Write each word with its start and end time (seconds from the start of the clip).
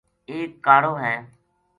ایک 0.31 0.49
کاڑو 0.65 0.91
ہے 1.03 1.15